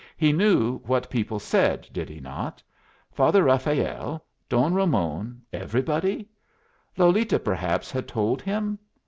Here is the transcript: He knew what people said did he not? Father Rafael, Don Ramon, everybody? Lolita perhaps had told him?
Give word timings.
He 0.17 0.33
knew 0.33 0.79
what 0.79 1.11
people 1.11 1.37
said 1.37 1.87
did 1.93 2.09
he 2.09 2.19
not? 2.19 2.63
Father 3.11 3.43
Rafael, 3.43 4.25
Don 4.49 4.73
Ramon, 4.73 5.43
everybody? 5.53 6.27
Lolita 6.97 7.37
perhaps 7.37 7.91
had 7.91 8.07
told 8.07 8.41
him? 8.41 8.79